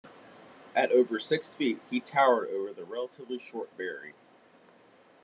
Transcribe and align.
At 0.75 0.91
over 0.91 1.19
six 1.19 1.53
feet, 1.53 1.79
he 1.91 1.99
towered 1.99 2.49
over 2.49 2.73
the 2.73 2.83
relatively 2.83 3.37
short 3.37 3.77
Barry. 3.77 4.15